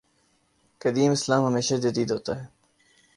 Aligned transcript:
قدیم 0.81 1.11
اسلام 1.11 1.45
ہمیشہ 1.45 1.75
جدید 1.75 2.11
ہوتا 2.11 2.41
ہے۔ 2.41 2.45